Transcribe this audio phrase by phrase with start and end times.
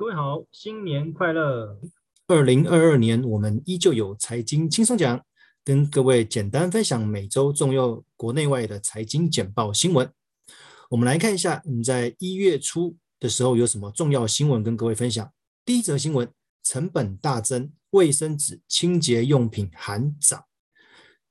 [0.00, 1.78] 各位好，新年快乐！
[2.26, 5.22] 二零二二年，我们依旧有财经轻松讲，
[5.62, 10.10] 跟各位简单分享每周重要国内外的财经简报新闻。
[10.88, 15.30] 我们来看一下，你在一月初的时候有什么重要新闻跟各位分享？
[15.66, 16.26] 第一则新闻：
[16.64, 20.42] 成本大增，卫生纸、清洁用品含涨。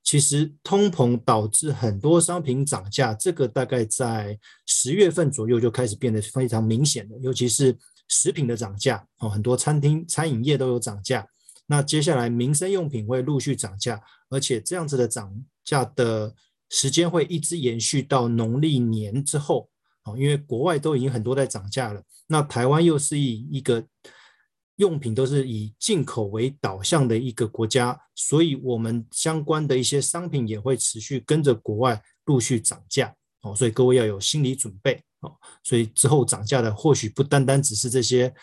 [0.04, 7.76] 其实通膨导致很多商品涨价，这个大概在十月份左右就开始变得非常明显了，尤其是。
[8.10, 11.26] 食品的涨价哦，很多餐厅、餐饮业都有涨价。
[11.66, 15.32] 那接下来民生用品会陆续涨价，而且这样子的涨
[15.64, 16.34] 价的
[16.68, 19.70] 时间会一直延续到农历年之后
[20.04, 22.02] 哦，因为国外都已经很多在涨价了。
[22.26, 23.86] 那台湾又是以一个
[24.76, 35.00] 用品都是以进口为导向的一个国家，所以我们相关的一些商品也会持续跟着国外陆续涨价哦，所以各位要有心理准备。
[35.20, 38.34] 哦，所以之后涨价的或许不单单只是这些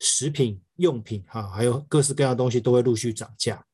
[0.00, 3.64] 食品用品哈，还有各式各样的东西都会陆续涨价。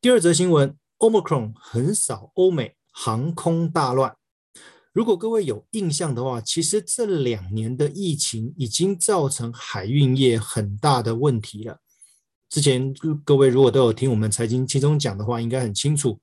[0.00, 4.16] 第二则新闻，Omicron 横扫欧美，航空大乱。
[4.92, 11.80] 如果各位有印象的话，其实这两年的疫情已经造成海运业很大的问题了。
[12.48, 16.20] 之前各位如果都有听我们财经轻松讲的话，应该很清楚，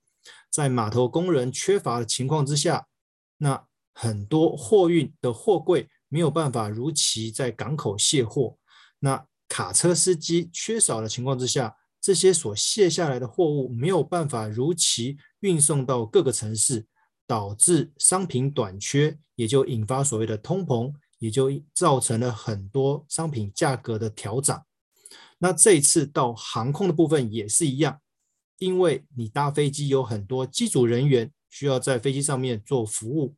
[0.49, 2.87] 在码头工人缺乏的情况之下，
[3.39, 3.65] 那
[4.01, 8.57] 很多货运的货柜没有办法如期在港口卸货，
[8.97, 16.87] 那卡车司机缺少的情况之下，这些所卸下来的货物没有办法如期运送到各个城市，
[17.27, 24.65] 导致商品短缺，也就引发所谓的通膨，也就造成了很多商品价格的调涨。
[25.37, 28.01] 那这一次到航空的部分也是一样，
[28.57, 33.35] 因为你搭飞机有很多机组人员需要在飞机上面做服务。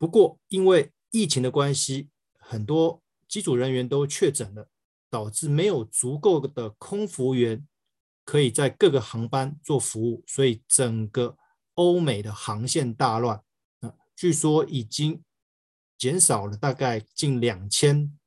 [0.00, 4.66] 不过，因为疫情的关系，很多机组人员都确诊了，
[5.10, 7.68] 导致没有足够的空服员
[8.24, 11.36] 可以在各个航班做服务，所以整个
[11.74, 13.36] 欧美的航线大乱。
[13.80, 15.22] 啊，据说已经
[15.98, 18.18] 减少了大概近两千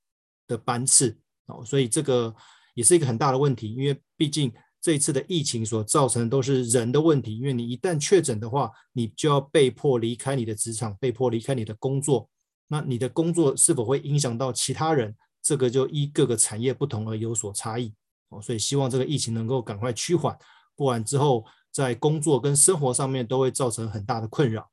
[0.46, 2.36] 的班次，哦，所以这个
[2.76, 4.54] 也是一个很大的问题，因为毕竟。
[4.84, 12.30] 这一次的疫情所造成的都是人的问题，因为你一旦确诊的话，你就要被迫离开你的职场，被迫离开你的工作。
[12.68, 15.16] 那你的工作是否会影响到其他人？
[15.42, 17.94] 这个就依各个产业不同而有所差异。
[18.28, 20.38] 哦，所以希望这个疫情能够赶快趋缓，
[20.76, 24.70] 不然之后在工作跟生活上面都会造成很大的困扰。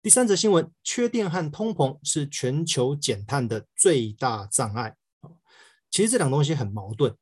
[0.00, 4.96] 第三则新闻：缺电和通膨是全球减碳的最大障碍。
[5.90, 7.14] 其实这两东西很矛盾。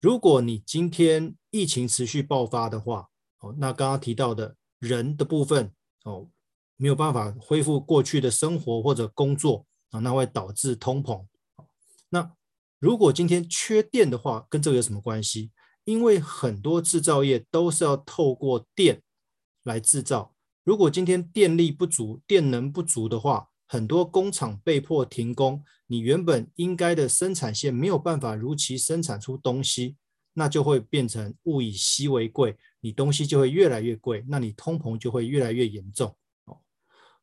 [0.00, 3.08] 如果你今天疫情持续爆发的话，
[3.40, 5.72] 哦，那刚刚提到的人的部分，
[6.04, 6.28] 哦，
[6.76, 11.24] 没有办法恢复过去的生活或者工作啊，那会导致通膨。
[12.10, 12.32] 那
[12.78, 15.50] 如果今天缺电的话，跟这个有什么关系？
[15.84, 19.02] 因为很多制造业都是要透过电
[19.62, 29.96] 来制造，如果今天电力不足、电能不足的话，很多工厂被迫停工，你原本应该的生产线没有办法如期生产出东西，
[30.34, 36.14] 那就会变成物以稀为贵，你东西就会越来越贵，那你通膨就会越来越严重。
[36.44, 36.58] 哦，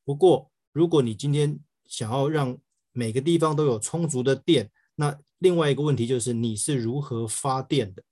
[0.03, 2.57] 不过如果你今天想要让
[2.91, 8.03] 每个地方都有充足的电，那另外一个问题就是你是如何发电的？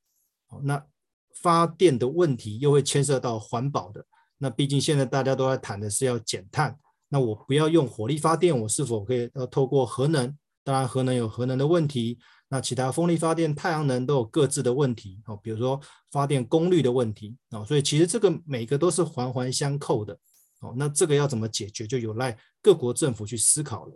[0.48, 0.86] 哦，那
[1.34, 4.06] 发电的问题又会牵涉到环保的，
[4.38, 6.78] 那毕竟现在大家都在谈的是要减碳。
[7.14, 10.34] 那我不要用火力发电，我是否可以要透过核能？
[10.64, 12.18] 当然，核能有核能的问题，
[12.48, 15.36] 那其他风力发电、太阳能都有各自的问题哦。
[15.44, 15.78] 比如说
[16.10, 20.18] 发电功率的问题哦，所以其实这个每个都是环环相扣的
[20.62, 20.74] 哦。
[20.78, 23.94] 那这个要怎么解决，就有赖各国政府去思考了。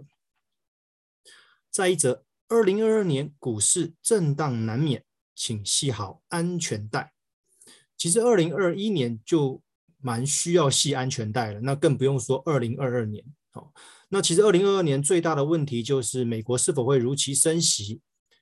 [1.72, 7.14] 再一则，二零二二年股市震荡难免，请系好安全带。
[7.96, 9.62] 其实二零二一年就。
[10.06, 13.26] 蛮需要系安全带的，那更不用说二零二二年。
[13.50, 13.74] 好，
[14.10, 18.02] 那其实二零二二年最大的问题就是美国是否会如期升息。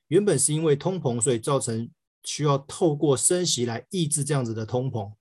[0.09, 1.89] 原本是因为通膨，所以造成
[2.25, 5.13] 需要透过升息来抑制这样子的通膨。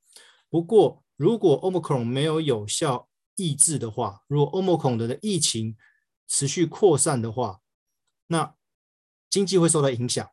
[0.51, 5.77] 不过，如果 Omicron 没有有效抑制的话，如果 Omicron 的疫情
[6.27, 7.61] 持续扩散的话，
[8.27, 8.53] 那
[9.31, 10.29] 经济会受到影响，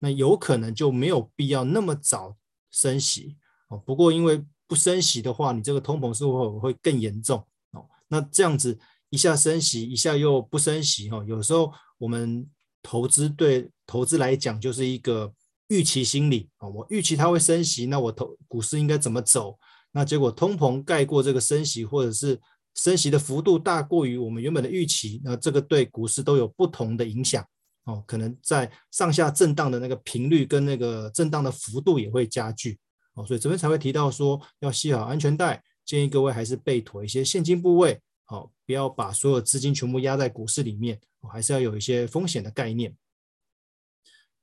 [0.00, 2.36] 那有可能就没有必要那么早
[2.70, 3.38] 升息。
[3.68, 4.44] 哦，不过因为
[4.74, 7.38] 不升息的话，你这个通膨是否会更严重
[7.70, 7.86] 哦？
[8.08, 8.76] 那这样子
[9.08, 11.22] 一下升息，一下又不升息哈。
[11.28, 12.44] 有时候我们
[12.82, 15.32] 投资对投资来讲就是一个
[15.68, 16.66] 预期心理啊。
[16.66, 19.56] 我预期它会升息，那我投股市应该怎么走？
[19.92, 22.40] 那结果通膨盖过这个升息，或者是
[22.74, 27.46] 升息的幅度大过于我们原本的预期，那这个对股市都有不同的影响
[27.84, 32.76] 哦，可能在上下震荡的那个频率跟那个震荡的幅度也会加剧
[33.14, 41.00] 哦，所以这边才会提到说要系好安全带，建议各位还是备妥一些现金部位，好，不要把所有资金全部压在股市里面，
[41.30, 42.96] 还是要有一些风险的概念。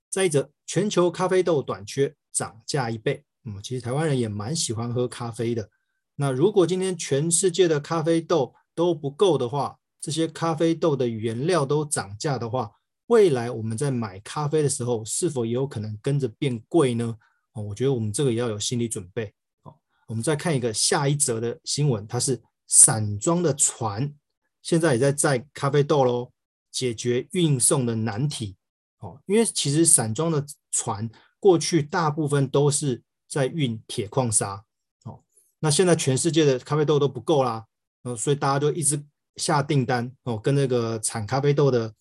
[0.10, 5.70] 再一则，全球咖啡豆短缺，涨价一倍，嗯，其实台湾人也蛮喜欢喝咖啡的。
[6.16, 12.72] 那如果今天全世界的咖啡豆都不够的话，这些咖啡豆的原料都涨价的话，
[13.08, 17.18] 未来我们在买咖啡的时候，是否也有可能跟着变贵呢？
[17.54, 19.34] 哦，我觉得我们这个也要有心理准备。
[19.64, 19.76] 哦，
[20.08, 24.14] 我们再看一个下一则的新闻，它是散装的船
[24.62, 26.32] 现在也在载咖啡豆喽，
[26.72, 28.56] 解决运送的难题。
[29.00, 31.10] 哦，因为其实散装的船
[31.40, 34.64] 过去大部分都是在运铁矿砂
[35.04, 35.24] 哦。
[35.60, 37.66] 那现在全世界的咖啡豆都不够啦，
[38.04, 39.04] 呃，所以大家就一直
[39.38, 41.92] 下订单哦，跟那个产咖啡豆的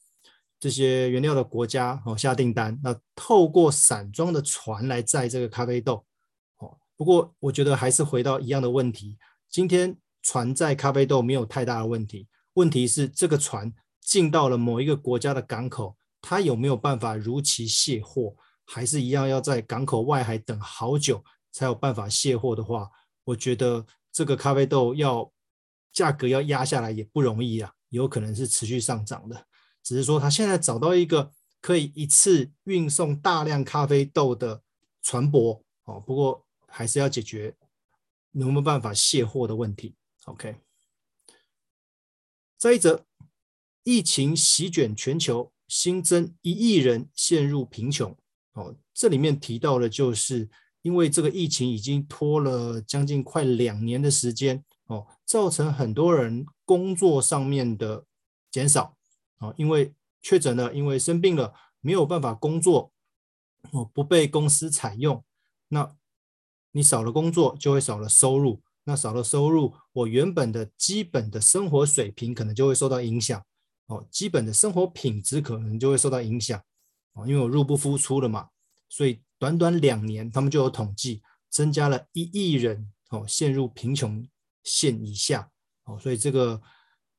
[0.60, 2.78] 这些原料的国家哦下订单。
[2.84, 6.04] 那透过散装的船来载这个咖啡豆，
[6.58, 9.18] 哦，不过我觉得还是回到一样的问题，
[9.48, 13.72] 今天船载咖啡豆没有太大的问题，问题是这个船
[14.02, 18.36] 进到了某一个国家的港口，它有没有办法如期卸货，
[18.66, 22.90] 还是一样要在港口外海等好久才有办法卸货的话。
[23.24, 25.30] 我觉得这个咖啡豆要
[25.92, 29.46] 价格要压下来也不容易啊，有可能是持续上涨的。
[29.82, 34.62] 只是说他现在找到一个可以一次运送大量咖啡豆的
[35.02, 37.54] 船舶哦，不过还是要解决
[38.32, 39.94] 有没有办法卸货的问题。
[40.24, 40.56] OK，
[42.56, 43.04] 再一则，
[43.82, 48.16] 疫情席卷全球，新增一亿人陷入贫穷。
[48.52, 50.50] 哦，这里面提到的就是。
[50.82, 58.06] 因为这个疫情已经拖了将近快两年的时间哦，造成很多人工作上面的
[58.50, 58.96] 减少
[59.40, 59.92] 啊，因为
[60.22, 62.92] 确诊了，因为生病了，没有办法工作
[63.72, 65.24] 哦，不被公司采用，
[65.68, 65.96] 那
[66.70, 73.44] 你少了工作就会少了收入，那少了收入，我原本的基本的生活水平可能就会受到影响
[73.86, 76.62] 哦，基本的生活品质可能就会受到影响
[77.14, 78.48] 哦，因为我入不敷出了嘛，
[78.88, 79.20] 所以。
[79.40, 84.22] 短短两年，他们就有统计，增加了一亿人哦，陷入贫穷
[84.62, 85.50] 线以下
[85.84, 86.60] 哦，所以这个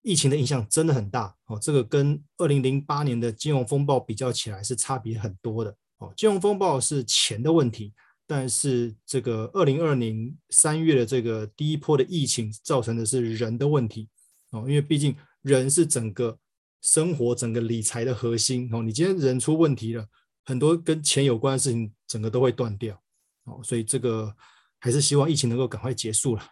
[0.02, 1.60] 疫情的影响真的很大哦。
[1.62, 6.14] 这个跟二零零八年的金融风暴比较起来是差别很多的哦。
[6.16, 7.94] 金融风暴是钱的问题，
[8.26, 14.10] 但是这个二零二零三月的这个第一波的疫情造成的是人的问题
[14.52, 16.38] 哦，因为毕竟人是整个
[16.82, 18.82] 生活、整个理财的核心哦。
[18.82, 20.08] 你今天人出问题了。
[20.44, 23.00] 很多跟钱有关的事情，整个都会断掉，
[23.44, 24.36] 哦，所以这个
[24.80, 26.44] 还是希望疫情能够赶快结束了。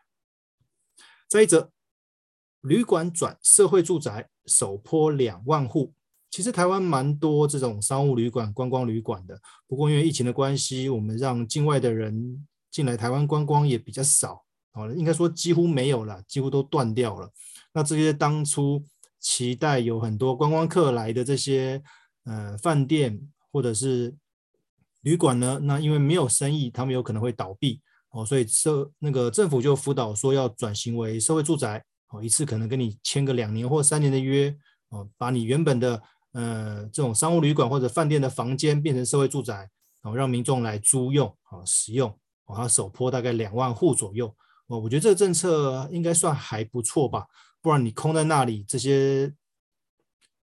[1.28, 1.72] 再一则，
[2.62, 5.94] 旅馆转社会住宅，首波两万户。
[6.30, 17.32] 其实台湾蛮多这种商务旅馆、观光旅馆的，不过因为疫情的关系，我们让境外的人进来台湾观光也比较少，哦，应该说几乎没有了，几乎都断掉了。
[17.74, 18.84] 那这些当初
[19.20, 21.82] 期待有很多观光客来的这些
[22.24, 23.20] 呃饭店。
[23.52, 24.16] 或者是
[25.02, 25.60] 旅馆呢？
[25.64, 34.56] 那因为没有生意，他们有可能会倒闭哦，所以社那个政府就辅导说要转型为社会住宅哦，一次可能跟你签个两年或三年的约
[34.90, 36.02] 哦，把你原本的
[36.34, 39.70] 呃这种商务旅馆或者饭店的房间变成社会住宅
[40.02, 42.10] 哦，让民众来租用啊使用
[42.46, 44.34] 哦，它首波大概两万户左右
[44.68, 47.28] 哦，我觉得这个政策应该算还不错吧，
[47.62, 49.34] 不然你空在那里，这些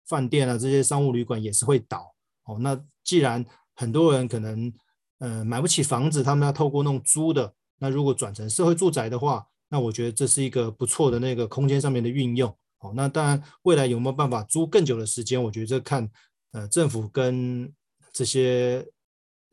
[0.06, 2.14] 饭店啊这些商务旅馆也是会倒。
[2.44, 4.72] 哦，那既然很多人可能
[5.18, 12.54] 呃买不起房子，他们要透过那种租的，那如果转成社会住宅的话，那我觉得这是一个不错的那个空间上面的运用。
[12.80, 16.10] 哦，那当然未来有没有办法租更久的时间，我觉得这看
[16.52, 17.72] 呃政府跟
[18.12, 18.86] 这些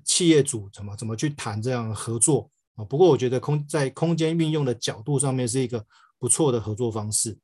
[0.03, 2.83] 企业主怎么怎么去谈这样合作啊。
[2.83, 5.85] 不过我觉得空在空间运用的角度上面是一个
[6.19, 7.37] 不错的合作方式。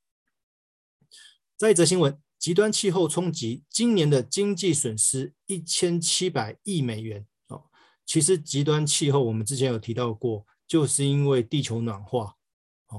[1.56, 2.20] 再一则新闻。
[2.40, 7.64] 极端气候冲击，今年的经济损失一千七百亿美元哦。
[8.06, 12.36] 其实极端气候我们之前有提到过，就是因为地球暖化，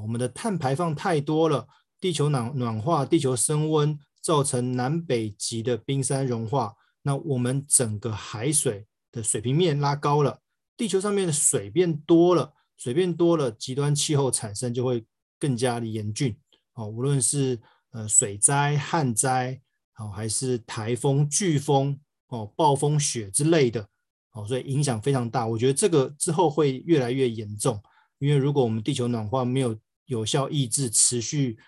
[0.00, 1.66] 我们的碳排放太多了，
[2.00, 10.40] 地球暖暖化，地球升温，造成南北极的冰山融化，那我们整个海水的水平面拉高了，
[10.76, 15.04] 地球上面的水变多了，水变多了，极端气候产生就会
[15.38, 16.36] 更加的严峻
[16.74, 17.60] 哦，无论是。
[17.96, 19.60] 呃，水灾、旱灾，
[19.98, 21.96] 哦、还是台风、飓风、
[22.26, 23.88] 哦，暴风雪之类的，
[24.32, 25.46] 哦，所以影响非常大。
[25.46, 27.80] 我觉得这个之后会越来越严重，
[28.18, 31.58] 因为如果我们地球暖化没有有效抑制，持续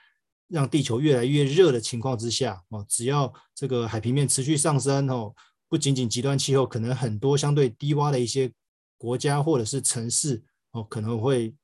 [0.48, 5.34] 让地球越来越热的情况之下，哦，只要这个海平面持续上升，哦，
[5.68, 8.52] 不仅仅极端气候，可能很多相对低洼的一些
[8.96, 11.54] 国家或者是城市，哦，可能会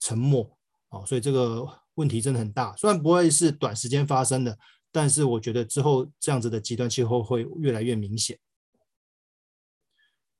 [0.00, 0.48] 沉没，
[0.90, 2.76] 哦，所以这个问题真的很大。
[2.76, 4.56] 虽然不会是短时间发生的，
[4.92, 8.38] 但是我觉得之后这样子的极端气候会越来越明显。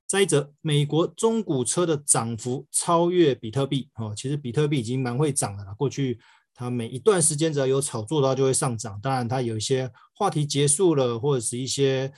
[0.07, 6.19] 再者，美国中古车的涨幅超越比特币，哦，其实比特币已经蛮会涨的了，过去。
[6.59, 8.99] 它每一段时间只要有炒作的话，就会上涨。
[9.03, 12.11] 当然，它有一些话题结束了，或者是一些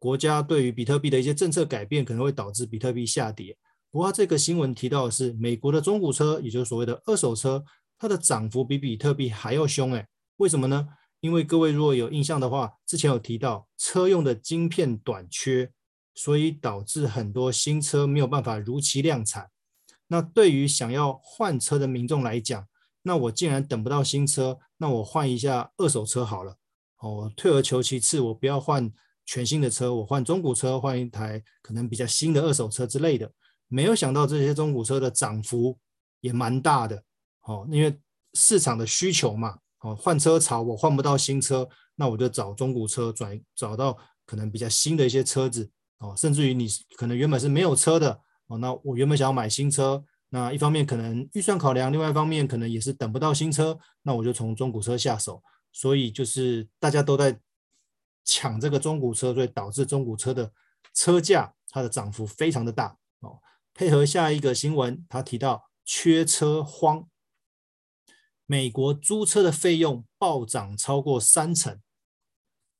[0.00, 3.56] 国家对于比特币的一些政策改变，可能会导致比特币下跌。
[3.92, 7.62] 不过，这个新闻提到的是美国的中古车，也就是所谓的二手车，
[7.96, 9.92] 它的涨幅比比特币还要凶。
[9.92, 10.04] 诶，
[10.38, 10.88] 为什么呢？
[11.20, 15.70] 因为各位如果有印象的话，之前有提到车用的晶片短缺，
[16.14, 19.50] 所以导致很多新车没有办法如期量产。
[20.06, 22.66] 那对于想要换车的民众来讲，
[23.02, 26.56] 那我既然等不到新车，那我换一下二手车好了。
[26.98, 28.90] 哦，退而求其次，我不要换
[29.26, 33.30] 全新的车，我换中古车，换一台可能比较新的二手车之类的。
[33.68, 35.76] 没有想到这些中古车的涨幅
[36.20, 37.02] 也蛮大的。
[37.42, 37.98] 哦，因为
[38.34, 45.70] 市场的需求嘛，哦，换车潮我换不到新车，那我就找中古车转，找到可能比较新的一些车子。
[45.98, 50.04] 哦，甚至于你可能原本是没有车的，哦，那我原本想要买新车。
[50.30, 55.42] 那一方面可能预算考量，另外一方面可能也是等不到新车，那我就从中古车下手。
[55.72, 57.38] 所以就是大家都在
[58.24, 60.52] 抢这个中古车，所以导致中古车的
[60.92, 63.38] 车价它的涨幅非常的大哦。
[63.72, 67.08] 配合下一个新闻，他提到缺车荒，
[68.46, 71.80] 美国租车的费用暴涨超过三成。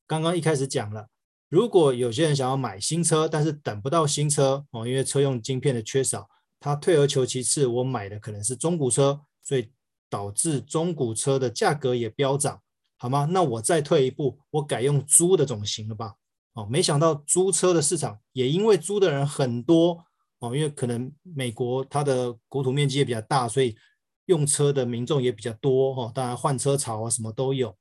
[0.07, 1.09] 刚刚一开始讲了，
[1.55, 6.29] 如果有些人想要买新车，但是等不到新车哦，因为车用晶片的缺少。
[6.59, 9.71] 他退而求其次，我买的可能是中古车，所以
[10.11, 12.61] 导致中古车的价格也飙涨，
[12.97, 13.29] 好吗？
[13.31, 16.15] 那我再退一步，我改用租的总行了吧？
[16.55, 20.05] 哦，没想到租车的市场也因为租的人很多
[20.41, 23.77] 哦，因为可能美国它的国土面积也比较大，所以
[24.25, 26.11] 用车的民众也比较多哦。
[26.13, 27.77] 当然换车潮啊什么都有。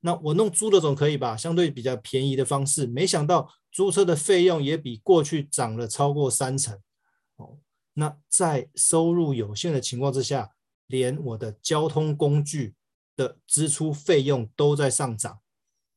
[0.00, 1.36] 那我弄租的总可以吧？
[1.36, 6.78] 相对比较便宜的方式，没想到租车的费用也比过去涨了超过三成
[7.36, 7.58] 哦。
[7.94, 10.52] 那在收入有限的情况之下，
[10.86, 12.74] 连我的交通工具
[13.16, 15.40] 的支出费用都在上涨，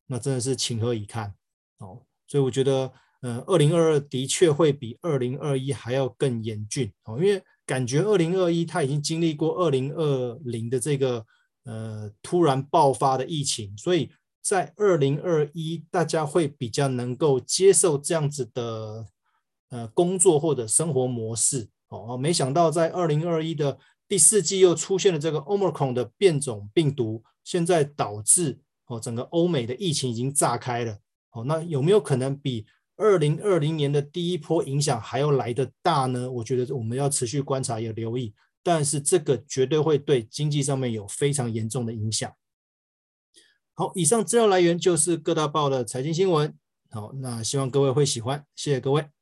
[0.07, 1.35] 那真的是情何以堪
[1.77, 2.01] 哦！
[2.27, 2.91] 所以我觉得，
[3.21, 11.23] 呃，二零二二的确会比二零二一还要更严峻哦，因为感觉二零二一它已经经历过二零二零的这个
[11.63, 19.05] 呃突然爆发的疫情，所以在二零二一大家会比较能够接受这样子的
[19.69, 21.69] 呃工作或者生活模式。
[21.89, 23.77] 哦，没想到在二零二一的
[24.07, 30.97] 第四季又出现了这个 Omicron 的变种病毒，现在导致哦整个欧美的疫情已经炸开了。
[31.31, 32.65] 哦，那有没有可能比
[32.95, 36.31] 二零二零年的第一波影响还要来得大呢？
[36.31, 42.31] 我觉得我们要持续观察也留意，但是这个绝对会对经济上面有非常严重的影响。
[43.73, 46.53] 好，以上资料来源就是各大报的财经新闻。
[46.89, 49.20] 好，那希望各位会喜欢，谢谢各位。